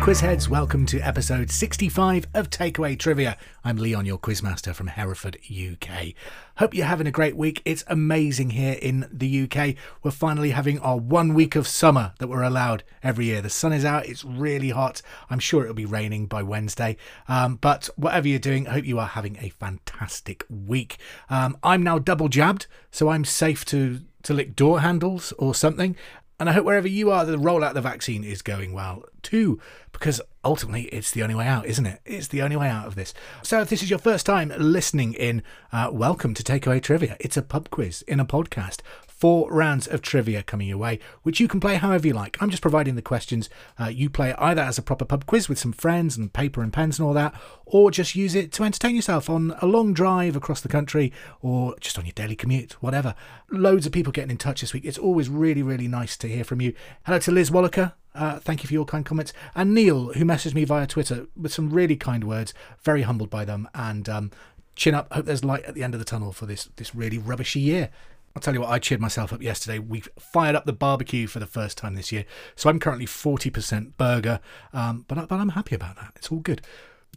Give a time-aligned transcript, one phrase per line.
[0.00, 0.48] Quizheads.
[0.48, 3.36] Welcome to episode 65 of Takeaway Trivia.
[3.62, 6.14] I'm Leon, your quizmaster from Hereford, UK.
[6.56, 7.60] Hope you're having a great week.
[7.66, 9.74] It's amazing here in the UK.
[10.02, 13.42] We're finally having our one week of summer that we're allowed every year.
[13.42, 15.02] The sun is out, it's really hot.
[15.28, 16.96] I'm sure it'll be raining by Wednesday.
[17.28, 20.96] Um, but whatever you're doing, I hope you are having a fantastic week.
[21.28, 25.96] Um, I'm now double jabbed, so I'm safe to to lick door handles or something.
[26.40, 29.60] And I hope wherever you are, the rollout of the vaccine is going well too,
[30.00, 32.00] because ultimately it's the only way out, isn't it?
[32.06, 33.12] It's the only way out of this.
[33.42, 35.42] So if this is your first time listening in,
[35.72, 37.18] uh, welcome to Takeaway Trivia.
[37.20, 38.80] It's a pub quiz in a podcast
[39.20, 42.38] four rounds of trivia coming your way, which you can play however you like.
[42.40, 43.50] I'm just providing the questions.
[43.78, 46.72] Uh, you play either as a proper pub quiz with some friends and paper and
[46.72, 47.34] pens and all that,
[47.66, 51.76] or just use it to entertain yourself on a long drive across the country or
[51.80, 53.14] just on your daily commute, whatever.
[53.50, 54.86] Loads of people getting in touch this week.
[54.86, 56.72] It's always really, really nice to hear from you.
[57.04, 57.92] Hello to Liz Wallaker.
[58.14, 59.34] Uh, thank you for your kind comments.
[59.54, 63.44] And Neil, who messaged me via Twitter with some really kind words, very humbled by
[63.44, 63.68] them.
[63.74, 64.30] And um,
[64.74, 65.12] chin up.
[65.12, 67.90] Hope there's light at the end of the tunnel for this this really rubbishy year.
[68.34, 69.78] I'll tell you what, I cheered myself up yesterday.
[69.78, 72.24] We fired up the barbecue for the first time this year.
[72.54, 74.40] So I'm currently 40% burger,
[74.72, 76.12] um, but, but I'm happy about that.
[76.16, 76.62] It's all good.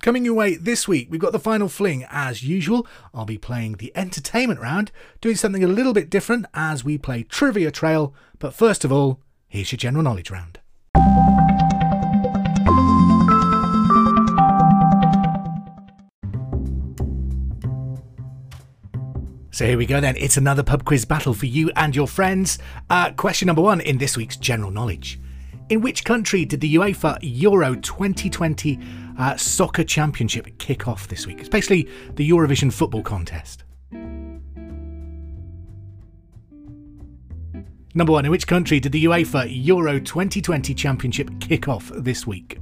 [0.02, 2.88] Coming your way this week, we've got the final fling as usual.
[3.14, 4.91] I'll be playing the entertainment round,
[5.22, 8.14] doing something a little bit different as we play Trivia Trail.
[8.39, 10.59] But first of all, here's your general knowledge round.
[19.54, 20.18] So here we go then.
[20.18, 22.58] It's another pub quiz battle for you and your friends.
[22.90, 25.20] Uh, question number one in this week's general knowledge.
[25.70, 28.80] In which country did the UEFA Euro 2020
[29.20, 31.40] uh, Soccer Championship kick off this week?
[31.40, 33.64] It's basically the Eurovision football contest.
[37.94, 42.58] Number one, in which country did the UEFA Euro 2020 Championship kick off this week?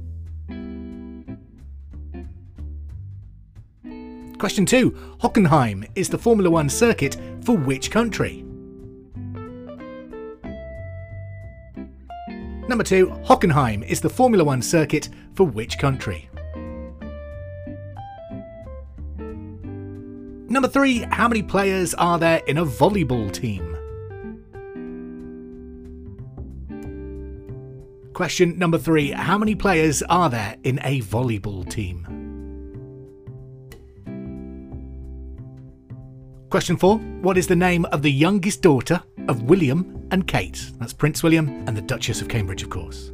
[4.42, 4.90] Question 2.
[5.20, 8.42] Hockenheim is the Formula One circuit for which country?
[12.66, 13.06] Number 2.
[13.24, 16.28] Hockenheim is the Formula One circuit for which country?
[20.48, 21.06] Number 3.
[21.12, 23.78] How many players are there in a volleyball team?
[28.12, 29.12] Question number 3.
[29.12, 32.21] How many players are there in a volleyball team?
[36.52, 40.70] Question four What is the name of the youngest daughter of William and Kate?
[40.78, 43.10] That's Prince William and the Duchess of Cambridge, of course.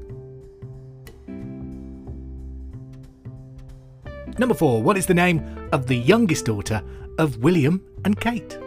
[4.39, 6.83] Number four What is the name of the youngest daughter
[7.19, 8.59] of William and Kate?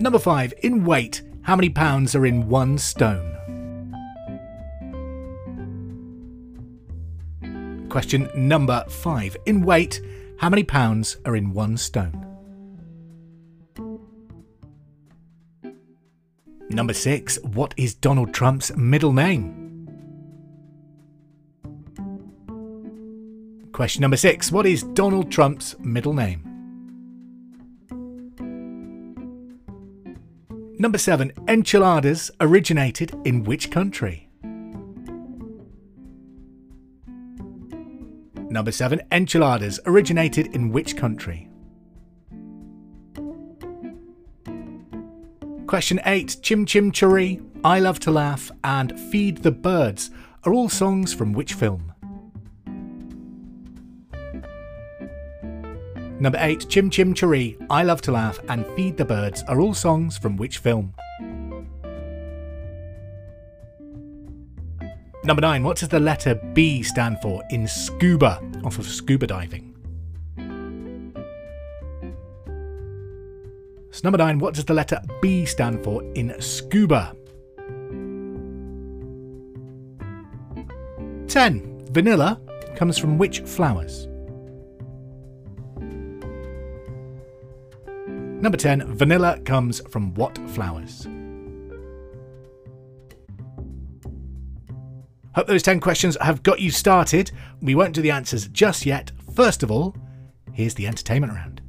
[0.00, 3.28] Number five In weight, how many pounds are in one stone?
[7.88, 10.00] Question number five In weight,
[10.40, 12.26] how many pounds are in one stone?
[16.70, 19.86] Number six, what is Donald Trump's middle name?
[23.72, 26.42] Question number six, what is Donald Trump's middle name?
[30.78, 34.29] Number seven, enchiladas originated in which country?
[38.50, 39.00] Number 7.
[39.12, 41.48] Enchiladas originated in which country?
[45.68, 46.38] Question 8.
[46.42, 50.10] Chim Chim Cheree, I Love to Laugh, and Feed the Birds
[50.42, 51.92] are all songs from which film?
[56.18, 56.68] Number 8.
[56.68, 60.36] Chim Chim Cheree, I Love to Laugh, and Feed the Birds are all songs from
[60.36, 60.92] which film?
[65.22, 69.76] Number nine, what does the letter B stand for in scuba, off of scuba diving?
[73.90, 77.14] So, number nine, what does the letter B stand for in scuba?
[81.28, 81.88] 10.
[81.90, 82.40] Vanilla
[82.74, 84.06] comes from which flowers?
[88.40, 88.94] Number 10.
[88.96, 91.06] Vanilla comes from what flowers?
[95.34, 97.30] Hope those 10 questions have got you started.
[97.62, 99.12] We won't do the answers just yet.
[99.34, 99.94] First of all,
[100.52, 101.60] here's the entertainment round.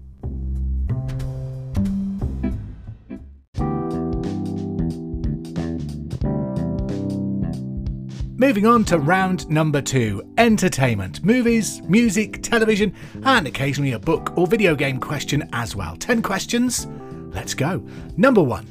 [8.36, 14.48] Moving on to round number two entertainment, movies, music, television, and occasionally a book or
[14.48, 15.96] video game question as well.
[15.96, 16.88] 10 questions.
[17.32, 17.88] Let's go.
[18.18, 18.66] Number one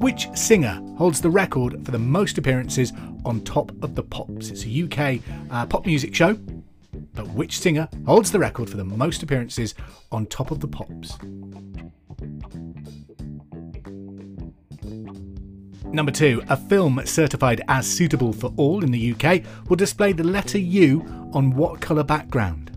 [0.00, 2.94] Which singer holds the record for the most appearances
[3.26, 4.48] on Top of the Pops?
[4.48, 5.20] It's a UK
[5.50, 6.38] uh, pop music show,
[7.12, 9.74] but which singer holds the record for the most appearances
[10.10, 11.18] on Top of the Pops?
[15.92, 20.24] Number two, a film certified as suitable for all in the UK will display the
[20.24, 22.69] letter U on what colour background?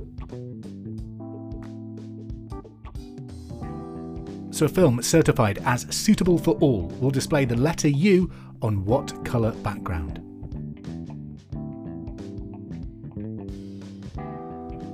[4.63, 8.31] A film certified as suitable for all will display the letter U
[8.62, 10.21] on what colour background?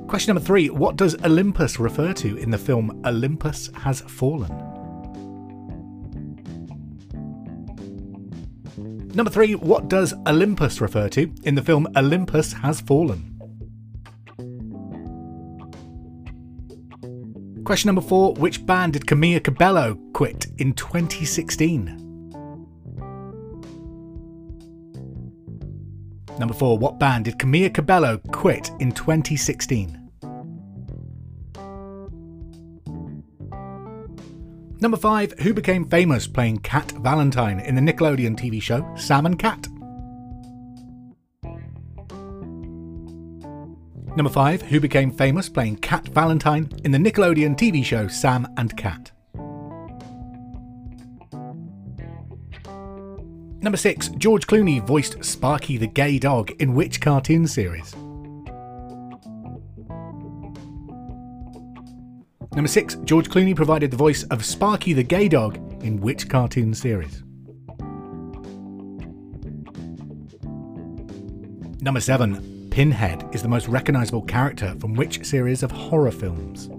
[0.08, 4.50] Question number three What does Olympus refer to in the film Olympus Has Fallen?
[9.14, 13.29] Number three, what does Olympus refer to in the film Olympus Has Fallen?
[17.70, 21.86] Question number four, which band did Camila Cabello quit in 2016?
[26.40, 30.10] Number four, what band did Camila Cabello quit in 2016?
[34.82, 35.34] Number 5.
[35.42, 39.68] Who became famous playing Cat Valentine in the Nickelodeon TV show Sam and Cat?
[44.20, 44.64] Number 5.
[44.64, 49.14] Who became famous playing Cat Valentine in the Nickelodeon TV show Sam and Cat?
[53.62, 54.10] Number 6.
[54.18, 57.96] George Clooney voiced Sparky the Gay Dog in which cartoon series?
[62.54, 62.96] Number 6.
[63.06, 67.24] George Clooney provided the voice of Sparky the Gay Dog in which cartoon series?
[71.82, 72.59] Number 7.
[72.80, 76.70] Pinhead is the most recognisable character from which series of horror films?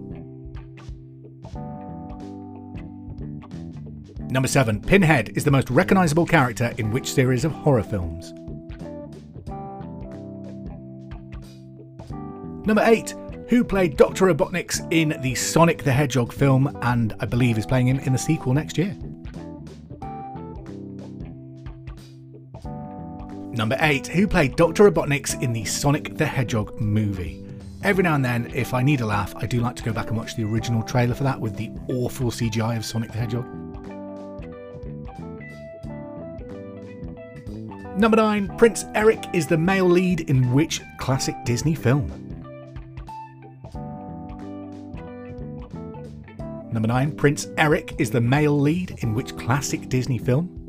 [4.32, 4.81] Number 7.
[4.81, 8.32] Pinhead is the most recognisable character in which series of horror films?
[12.67, 13.14] Number 8
[13.50, 14.32] who played Dr.
[14.32, 18.19] Robotnik's in the Sonic the Hedgehog film and I believe is playing him in the
[18.19, 18.97] sequel next year.
[23.52, 24.06] Number 8.
[24.06, 24.88] Who played Dr.
[24.88, 27.44] Robotnik's in the Sonic the Hedgehog movie?
[27.82, 30.08] Every now and then, if I need a laugh, I do like to go back
[30.08, 33.47] and watch the original trailer for that with the awful CGI of Sonic the Hedgehog.
[37.99, 38.56] Number 9.
[38.56, 42.06] Prince Eric is the male lead in which classic Disney film?
[46.73, 47.17] Number 9.
[47.17, 50.59] Prince Eric is the male lead in which classic Disney film?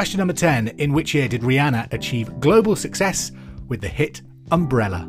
[0.00, 0.68] Question number 10.
[0.78, 3.32] In which year did Rihanna achieve global success
[3.68, 5.00] with the hit Umbrella?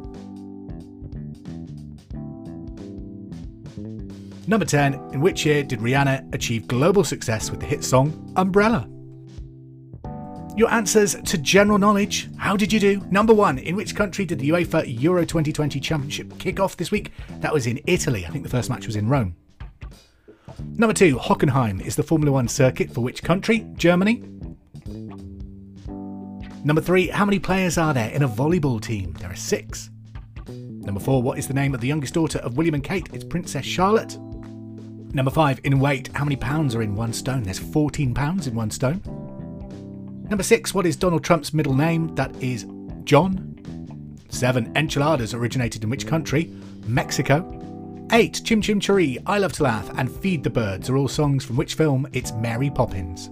[4.48, 4.96] Number 10.
[5.14, 8.86] In which year did Rihanna achieve global success with the hit song Umbrella?
[10.58, 12.30] Your answers to general knowledge.
[12.36, 13.02] How did you do?
[13.10, 17.14] Number one, in which country did the UEFA Euro 2020 Championship kick off this week?
[17.40, 18.26] That was in Italy.
[18.26, 19.38] I think the first match was in Rome.
[20.76, 23.66] Number two, Hockenheim is the Formula One circuit for which country?
[23.78, 24.22] Germany.
[26.63, 29.13] Number three, how many players are there in a volleyball team?
[29.13, 29.89] There are six.
[30.47, 33.09] Number four, what is the name of the youngest daughter of William and Kate?
[33.13, 34.18] It's Princess Charlotte.
[35.13, 37.41] Number five, in weight, how many pounds are in one stone?
[37.44, 39.01] There's 14 pounds in one stone.
[40.30, 42.13] Number six, what is Donald Trump's middle name?
[42.13, 42.68] That is
[43.06, 43.56] John.
[44.30, 46.51] Seven, enchiladas originated in which country?
[46.85, 47.57] Mexico.
[48.11, 51.44] Eight, Chim Chim Cheree, I Love to Laugh, and Feed the Birds are all songs
[51.44, 52.07] from which film?
[52.13, 53.30] It's Mary Poppins.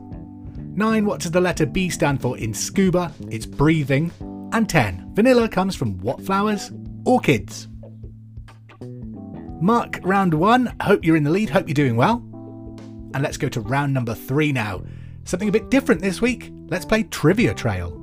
[0.79, 1.05] 9.
[1.05, 3.13] What does the letter B stand for in scuba?
[3.29, 4.12] It's breathing.
[4.53, 5.12] And 10.
[5.13, 6.71] Vanilla comes from what flowers?
[7.05, 7.67] Orchids.
[9.62, 10.77] Mark round 1.
[10.81, 11.50] Hope you're in the lead.
[11.50, 12.24] Hope you're doing well.
[13.13, 14.81] And let's go to round number 3 now.
[15.25, 16.50] Something a bit different this week.
[16.69, 17.99] Let's play Trivia Trail.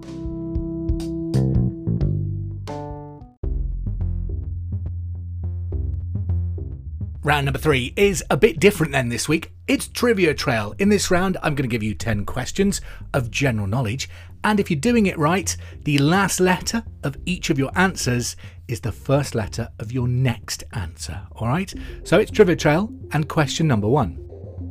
[7.26, 9.50] Round number three is a bit different than this week.
[9.66, 10.76] It's Trivia Trail.
[10.78, 12.80] In this round, I'm going to give you 10 questions
[13.12, 14.09] of general knowledge.
[14.45, 18.37] And if you're doing it right, the last letter of each of your answers
[18.68, 21.21] is the first letter of your next answer.
[21.33, 21.75] All right?
[22.04, 24.25] So it's Trivia Trail and question number one.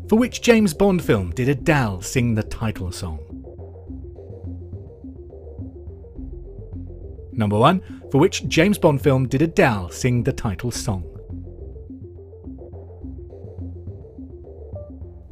[0.07, 3.19] For which James Bond film did Adele sing the title song?
[7.33, 8.03] Number 1.
[8.13, 11.14] For which James Bond film did Adele sing the title song?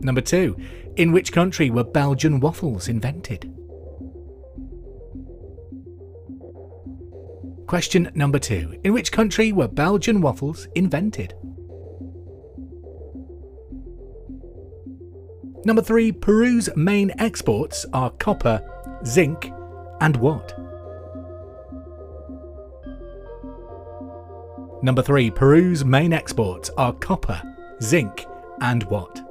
[0.04, 0.56] Number 2.
[0.98, 3.50] In which country were Belgian waffles invented?
[7.68, 8.82] Question number 2.
[8.84, 11.34] In which country were Belgian waffles invented?
[15.66, 18.62] Number three, Peru's main exports are copper,
[19.06, 19.50] zinc,
[20.02, 20.54] and what?
[24.84, 27.42] Number three, Peru's main exports are copper,
[27.82, 28.26] zinc,
[28.60, 29.23] and what?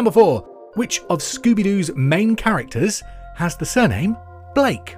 [0.00, 0.40] Number four,
[0.76, 3.02] which of Scooby Doo's main characters
[3.34, 4.16] has the surname
[4.54, 4.96] Blake?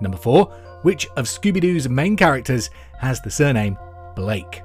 [0.00, 0.44] Number four,
[0.82, 3.76] which of Scooby Doo's main characters has the surname
[4.14, 4.62] Blake?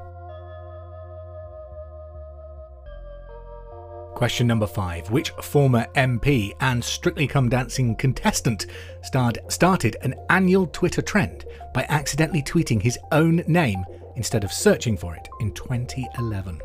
[4.13, 5.09] Question number five.
[5.09, 8.67] Which former MP and Strictly Come Dancing contestant
[9.01, 13.83] starred, started an annual Twitter trend by accidentally tweeting his own name
[14.15, 16.59] instead of searching for it in 2011?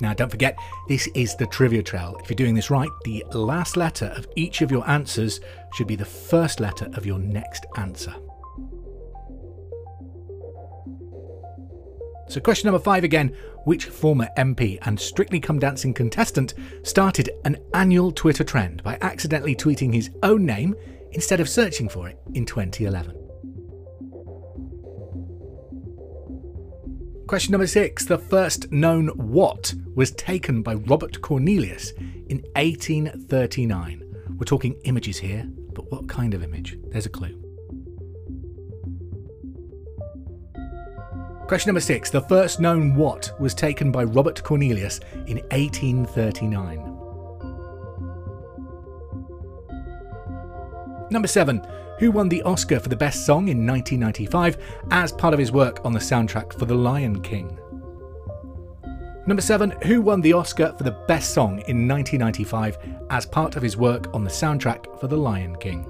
[0.00, 2.18] Now, don't forget, this is the trivia trail.
[2.22, 5.40] If you're doing this right, the last letter of each of your answers
[5.74, 8.14] should be the first letter of your next answer.
[12.28, 13.34] So, question number five again
[13.64, 19.56] which former MP and Strictly Come Dancing contestant started an annual Twitter trend by accidentally
[19.56, 20.76] tweeting his own name
[21.12, 23.25] instead of searching for it in 2011?
[27.26, 28.04] Question number six.
[28.04, 31.90] The first known what was taken by Robert Cornelius
[32.28, 34.02] in 1839.
[34.38, 36.78] We're talking images here, but what kind of image?
[36.88, 37.42] There's a clue.
[41.48, 42.10] Question number six.
[42.10, 46.78] The first known what was taken by Robert Cornelius in 1839.
[51.10, 51.60] Number seven.
[51.98, 54.58] Who won the Oscar for the Best Song in 1995
[54.90, 57.58] as part of his work on the soundtrack for The Lion King?
[59.26, 59.72] Number seven.
[59.84, 62.78] Who won the Oscar for the Best Song in 1995
[63.10, 65.84] as part of his work on the soundtrack for The Lion King?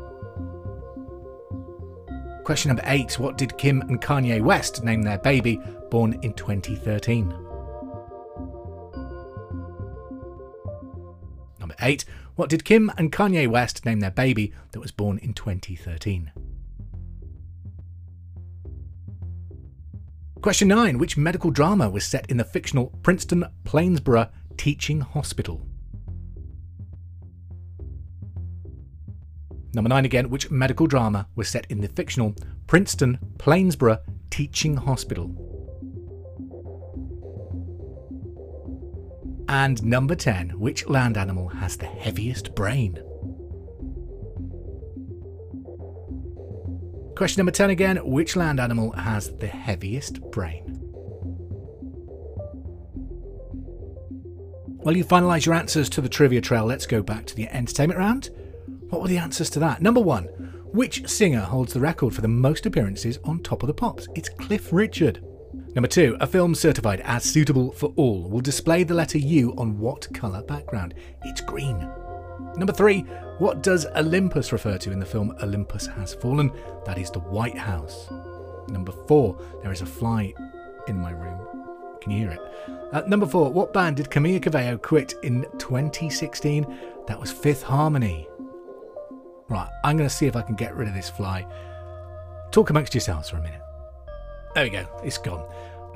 [2.44, 5.60] Question number eight What did Kim and Kanye West name their baby
[5.90, 7.28] born in 2013?
[11.58, 12.04] Number eight
[12.36, 16.32] What did Kim and Kanye West name their baby that was born in 2013?
[20.42, 20.98] Question 9.
[20.98, 24.28] Which medical drama was set in the fictional Princeton Plainsboro
[24.58, 25.66] Teaching Hospital?
[29.72, 32.34] Number nine again, which medical drama was set in the fictional
[32.66, 35.55] Princeton Plainsboro Teaching Hospital?
[39.48, 42.94] And number 10, which land animal has the heaviest brain?
[47.16, 50.64] Question number 10 again, which land animal has the heaviest brain?
[54.78, 57.98] While you finalise your answers to the trivia trail, let's go back to the entertainment
[57.98, 58.30] round.
[58.90, 59.80] What were the answers to that?
[59.80, 60.24] Number one,
[60.72, 64.08] which singer holds the record for the most appearances on Top of the Pops?
[64.14, 65.24] It's Cliff Richard.
[65.76, 69.78] Number two, a film certified as suitable for all will display the letter U on
[69.78, 70.94] what colour background?
[71.24, 71.78] It's green.
[72.56, 73.00] Number three,
[73.36, 76.50] what does Olympus refer to in the film Olympus Has Fallen?
[76.86, 78.08] That is the White House.
[78.70, 80.32] Number four, there is a fly
[80.88, 81.46] in my room.
[82.00, 82.40] Can you hear it?
[82.94, 86.74] Uh, number four, what band did Camila Cabello quit in 2016?
[87.06, 88.26] That was Fifth Harmony.
[89.50, 91.46] Right, I'm going to see if I can get rid of this fly.
[92.50, 93.60] Talk amongst yourselves for a minute.
[94.56, 95.44] There we go, it's gone.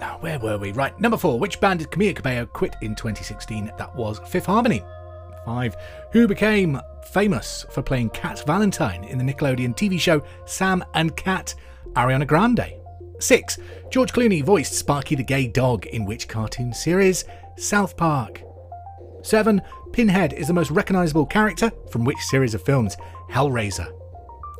[0.01, 0.73] Now, where were we?
[0.73, 1.39] Right, number four.
[1.39, 3.73] Which band did Camila Cabello quit in 2016?
[3.79, 4.83] That was Fifth Harmony.
[5.47, 5.75] Five.
[6.13, 6.79] Who became
[7.11, 11.55] famous for playing Cat Valentine in the Nickelodeon TV show Sam and Cat?
[11.95, 12.75] Ariana Grande.
[13.19, 13.59] Six.
[13.91, 17.25] George Clooney voiced Sparky the Gay Dog in which cartoon series?
[17.57, 18.43] South Park.
[19.23, 19.63] 7.
[19.95, 22.99] Pinhead is the most recognisable character from which series of films?
[23.31, 23.91] Hellraiser.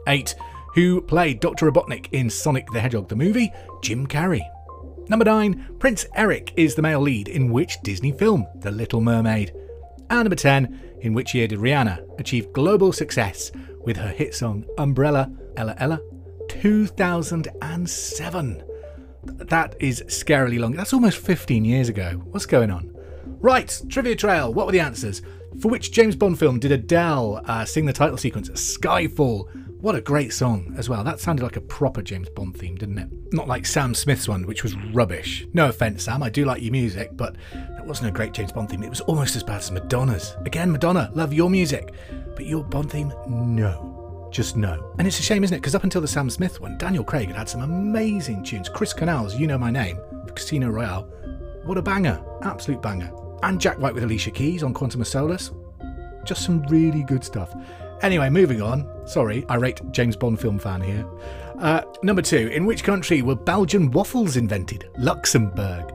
[0.09, 0.35] 8.
[0.75, 1.71] Who played Dr.
[1.71, 3.53] Robotnik in Sonic the Hedgehog the movie?
[3.83, 4.43] Jim Carrey.
[5.09, 5.79] Number 9.
[5.81, 8.47] Prince Eric is the male lead in which Disney film?
[8.61, 9.53] The Little Mermaid.
[10.11, 10.99] And number 10.
[11.01, 13.51] In which year did Rihanna achieve global success
[13.85, 16.01] with her hit song Umbrella Ella Ella?
[16.49, 18.63] 2007.
[19.25, 20.73] That is scarily long.
[20.73, 22.23] That's almost 15 years ago.
[22.27, 22.95] What's going on?
[23.41, 24.55] Right, trivia trail.
[24.55, 25.21] What were the answers?
[25.61, 29.49] For which James Bond film did Adele uh, sing the title sequence Skyfall?
[29.81, 31.03] What a great song as well.
[31.03, 33.09] That sounded like a proper James Bond theme, didn't it?
[33.33, 35.47] Not like Sam Smith's one, which was rubbish.
[35.53, 38.69] No offence, Sam, I do like your music, but it wasn't a great James Bond
[38.69, 38.83] theme.
[38.83, 40.37] It was almost as bad as Madonna's.
[40.45, 41.95] Again, Madonna, love your music.
[42.37, 44.29] But your Bond theme, no.
[44.31, 44.95] Just no.
[44.99, 45.61] And it's a shame, isn't it?
[45.61, 48.69] Because up until the Sam Smith one, Daniel Craig had had some amazing tunes.
[48.69, 49.99] Chris Cornell's You Know My Name,
[50.35, 51.03] Casino Royale.
[51.65, 52.23] What a banger.
[52.43, 53.11] Absolute banger
[53.43, 55.51] and Jack White with Alicia Keys on Quantum of Solace.
[56.25, 57.55] Just some really good stuff.
[58.03, 58.87] Anyway, moving on.
[59.07, 61.07] Sorry, I rate James Bond film fan here.
[61.59, 64.89] Uh, number two, in which country were Belgian waffles invented?
[64.97, 65.95] Luxembourg.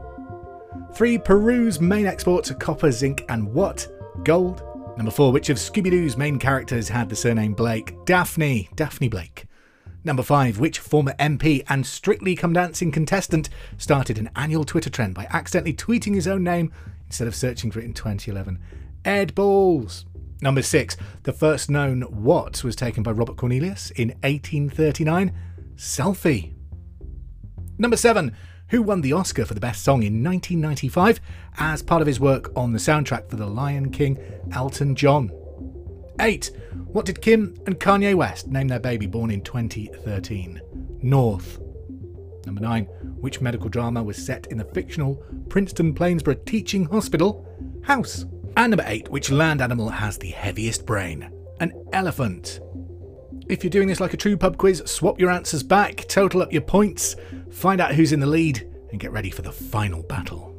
[0.94, 3.88] Three, Peru's main exports are copper, zinc, and what?
[4.24, 4.62] Gold.
[4.96, 7.94] Number four, which of Scooby Doo's main characters had the surname Blake?
[8.06, 8.68] Daphne.
[8.76, 9.46] Daphne Blake.
[10.04, 15.14] Number five, which former MP and Strictly Come Dancing contestant started an annual Twitter trend
[15.14, 16.72] by accidentally tweeting his own name
[17.06, 18.58] instead of searching for it in 2011?
[19.04, 20.06] Ed Balls.
[20.42, 25.32] Number six, the first known what was taken by Robert Cornelius in 1839?
[25.76, 26.52] Selfie.
[27.78, 28.36] Number seven,
[28.68, 31.20] who won the Oscar for the Best Song in 1995
[31.58, 34.18] as part of his work on the soundtrack for The Lion King,
[34.52, 35.30] Elton John.
[36.20, 36.50] 8.
[36.86, 40.60] What did Kim and Kanye West name their baby born in 2013?
[41.02, 41.60] North.
[42.44, 42.84] Number 9.
[43.20, 47.46] Which medical drama was set in the fictional Princeton Plainsboro Teaching Hospital?
[47.82, 48.24] House.
[48.56, 49.10] And number 8.
[49.10, 51.30] Which land animal has the heaviest brain?
[51.60, 52.60] An elephant.
[53.48, 56.52] If you're doing this like a true pub quiz, swap your answers back, total up
[56.52, 57.16] your points,
[57.50, 60.54] find out who's in the lead, and get ready for the final battle.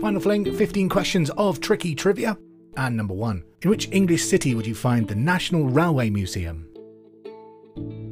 [0.00, 2.38] Final fling 15 questions of tricky trivia.
[2.76, 6.68] And number one In which English city would you find the National Railway Museum?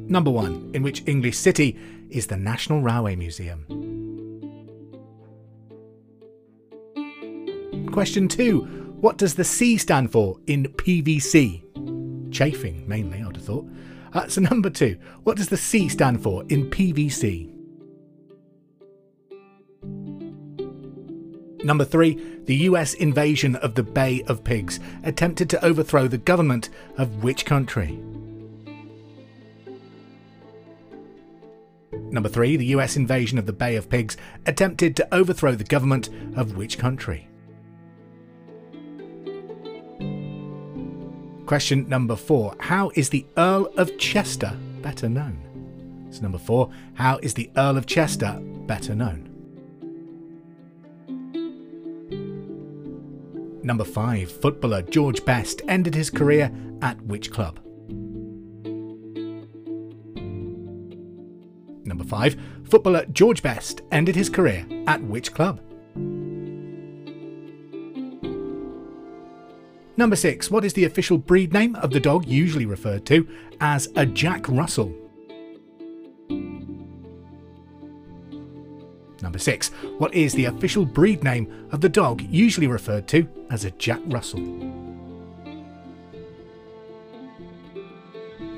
[0.07, 1.77] Number one In which English city
[2.09, 3.65] is the National Railway Museum?
[7.91, 8.61] Question two
[9.01, 11.63] What does the C stand for in PVC?
[12.31, 13.67] Chafing, mainly, I would have thought.
[14.13, 17.51] Uh, so, number two What does the C stand for in PVC?
[21.63, 26.69] Number three, the US invasion of the Bay of Pigs attempted to overthrow the government
[26.95, 27.99] of which country?
[32.15, 36.07] Number three, the US invasion of the Bay of Pigs attempted to overthrow the government
[36.37, 37.27] of which country?
[41.45, 46.07] Question number four How is the Earl of Chester better known?
[46.09, 49.29] So, number four, how is the Earl of Chester better known?
[53.61, 54.31] Number 5.
[54.31, 56.49] Footballer George Best ended his career
[56.83, 57.59] at which club?
[62.05, 62.35] 5.
[62.65, 65.61] Footballer George Best ended his career at which club?
[69.97, 70.51] Number 6.
[70.51, 73.27] What is the official breed name of the dog usually referred to
[73.61, 74.93] as a Jack Russell?
[79.21, 79.69] Number 6.
[79.97, 84.01] What is the official breed name of the dog usually referred to as a Jack
[84.07, 84.84] Russell?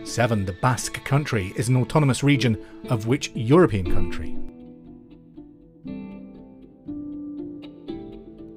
[0.08, 0.46] 7.
[0.46, 2.58] The Basque Country is an autonomous region
[2.90, 4.38] of which European country?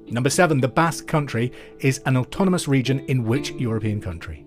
[0.09, 0.61] Number 7.
[0.61, 4.45] The Basque Country is an autonomous region in which European country?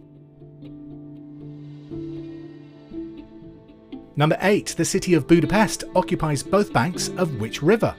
[4.16, 4.74] Number 8.
[4.76, 7.94] The city of Budapest occupies both banks of which river?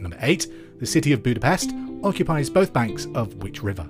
[0.00, 0.46] Number 8.
[0.78, 1.70] The city of Budapest
[2.02, 3.88] occupies both banks of which river?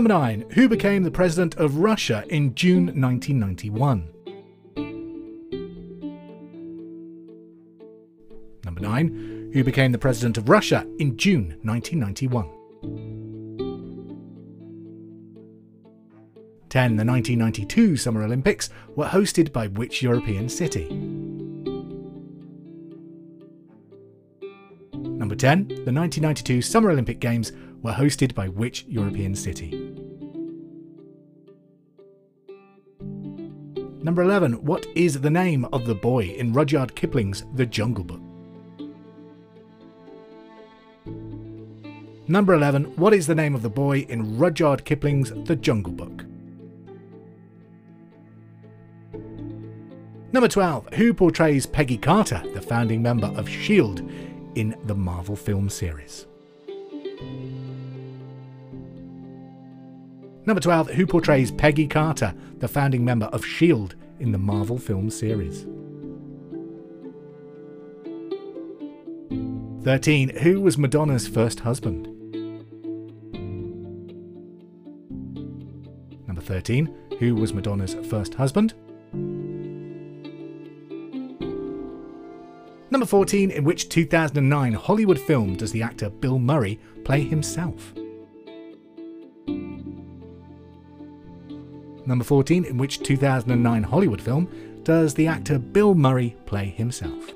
[0.00, 0.46] Number 9.
[0.54, 4.08] Who became the president of Russia in June 1991?
[8.64, 9.50] Number 9.
[9.52, 12.48] Who became the president of Russia in June 1991?
[16.70, 16.96] 10.
[16.96, 20.88] The 1992 Summer Olympics were hosted by which European city?
[24.94, 25.68] Number 10.
[25.68, 29.89] The 1992 Summer Olympic Games were hosted by which European city?
[34.02, 34.64] Number 11.
[34.64, 38.22] What is the name of the boy in Rudyard Kipling's The Jungle Book?
[42.26, 42.96] Number 11.
[42.96, 46.24] What is the name of the boy in Rudyard Kipling's The Jungle Book?
[50.32, 50.94] Number 12.
[50.94, 54.02] Who portrays Peggy Carter, the founding member of S.H.I.E.L.D.,
[54.54, 56.26] in the Marvel film series?
[60.50, 60.90] Number 12.
[60.90, 65.64] Who portrays Peggy Carter, the founding member of S.H.I.E.L.D., in the Marvel film series?
[69.84, 70.30] 13.
[70.38, 72.08] Who was Madonna's first husband?
[76.26, 76.92] Number 13.
[77.20, 78.74] Who was Madonna's first husband?
[82.90, 87.94] Number 14, in which 2009 Hollywood film does the actor Bill Murray play himself?
[92.10, 97.30] Number 14, in which 2009 Hollywood film does the actor Bill Murray play himself?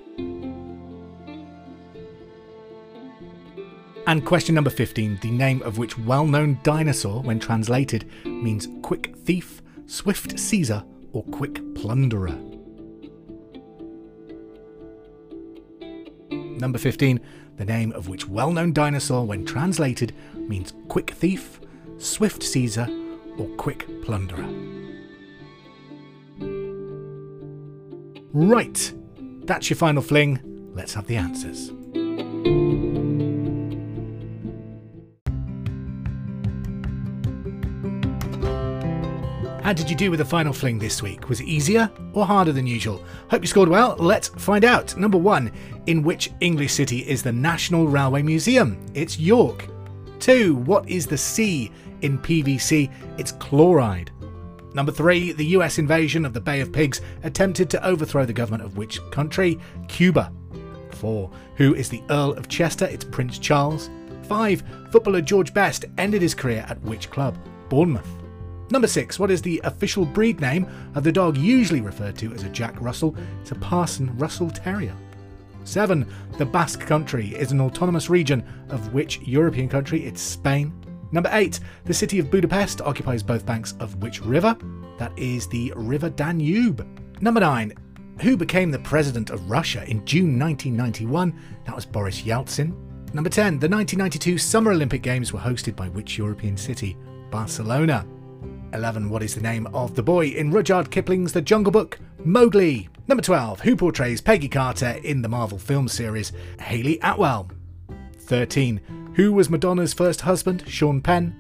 [4.09, 9.15] And question number 15, the name of which well known dinosaur, when translated, means quick
[9.19, 12.37] thief, swift seizer, or quick plunderer?
[16.59, 17.21] Number 15,
[17.59, 21.61] the name of which well known dinosaur, when translated, means quick thief,
[21.99, 23.04] swift seizer,
[23.39, 24.49] or quick plunderer.
[28.33, 28.93] Right,
[29.45, 30.41] that's your final fling.
[30.75, 31.71] Let's have the answers.
[39.65, 41.31] How did you do with the final fling this week?
[41.31, 43.03] Was it easier or harder than usual?
[43.31, 43.97] Hope you scored well.
[43.99, 44.95] Let's find out.
[44.99, 45.51] Number one,
[45.87, 48.79] in which English city is the National Railway Museum?
[48.93, 49.67] It's York.
[50.21, 51.73] Two, what is the C
[52.05, 52.93] in PVC?
[53.19, 54.13] It's chloride.
[54.75, 58.63] Number three, the US invasion of the Bay of Pigs attempted to overthrow the government
[58.63, 59.59] of which country?
[59.89, 60.33] Cuba.
[60.91, 62.87] Four, who is the Earl of Chester?
[62.87, 63.89] It's Prince Charles.
[64.25, 67.39] Five, footballer George Best ended his career at which club?
[67.69, 68.09] Bournemouth.
[68.71, 72.43] Number six, what is the official breed name of the dog usually referred to as
[72.43, 73.17] a Jack Russell?
[73.43, 74.95] It's a Parson Russell Terrier.
[75.65, 80.05] Seven, the Basque Country is an autonomous region of which European country?
[80.05, 80.73] It's Spain.
[81.13, 84.57] Number eight, the city of Budapest occupies both banks of which river?
[84.99, 86.87] That is the River Danube.
[87.21, 87.73] Number nine,
[88.21, 91.39] who became the president of Russia in June 1991?
[91.65, 92.75] That was Boris Yeltsin.
[93.13, 96.97] Number 10, the 1992 Summer Olympic Games were hosted by which European city?
[97.31, 98.07] Barcelona.
[98.73, 99.09] 11.
[99.09, 101.99] What is the name of the boy in Rudyard Kipling's The Jungle Book?
[102.25, 102.89] Mowgli.
[103.07, 103.61] Number 12.
[103.61, 106.33] Who portrays Peggy Carter in the Marvel film series?
[106.59, 107.51] Hayley Atwell.
[108.19, 108.81] 13.
[109.15, 110.65] Who was Madonna's first husband?
[110.67, 111.35] Sean Penn.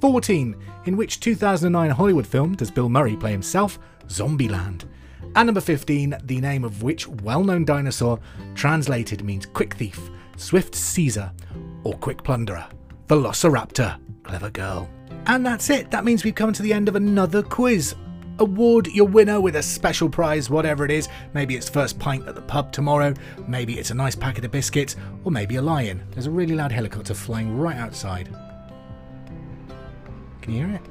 [0.00, 0.56] 14.
[0.86, 3.78] In which 2009 Hollywood film does Bill Murray play himself?
[4.08, 4.84] Zombieland.
[5.36, 8.18] And number 15, the name of which well known dinosaur
[8.54, 11.30] translated means quick thief, swift seizer,
[11.84, 12.66] or quick plunderer?
[13.06, 14.00] Velociraptor.
[14.24, 14.88] Clever girl.
[15.26, 15.90] And that's it.
[15.90, 17.94] That means we've come to the end of another quiz.
[18.40, 21.08] Award your winner with a special prize, whatever it is.
[21.34, 23.14] Maybe it's first pint at the pub tomorrow,
[23.46, 26.04] maybe it's a nice packet of biscuits, or maybe a lion.
[26.12, 28.28] There's a really loud helicopter flying right outside.
[30.40, 30.82] Can you hear it?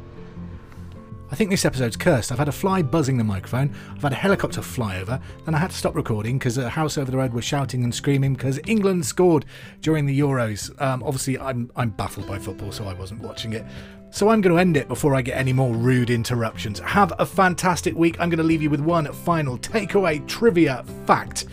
[1.29, 2.31] I think this episode's cursed.
[2.31, 5.57] I've had a fly buzzing the microphone, I've had a helicopter fly over, then I
[5.57, 8.61] had to stop recording because a house over the road was shouting and screaming because
[8.65, 9.45] England scored
[9.81, 10.69] during the Euros.
[10.81, 13.65] Um, obviously, I'm, I'm baffled by football, so I wasn't watching it.
[14.09, 16.79] So I'm going to end it before I get any more rude interruptions.
[16.79, 18.19] Have a fantastic week.
[18.19, 21.45] I'm going to leave you with one final takeaway trivia fact.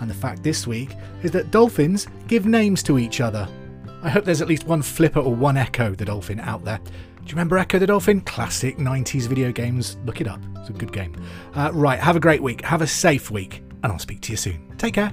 [0.00, 3.48] And the fact this week is that dolphins give names to each other.
[4.02, 6.78] I hope there's at least one Flipper or one Echo the Dolphin out there.
[6.78, 8.22] Do you remember Echo the Dolphin?
[8.22, 9.98] Classic 90s video games.
[10.06, 10.40] Look it up.
[10.56, 11.14] It's a good game.
[11.54, 12.62] Uh, right, have a great week.
[12.62, 13.62] Have a safe week.
[13.82, 14.74] And I'll speak to you soon.
[14.78, 15.12] Take care.